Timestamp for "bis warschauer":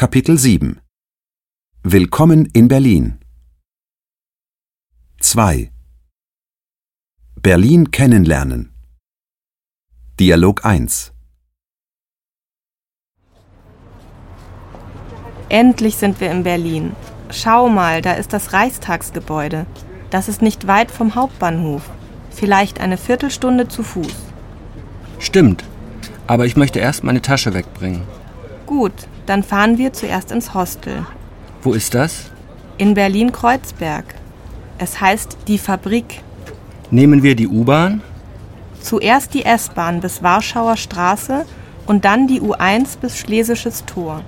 40.00-40.76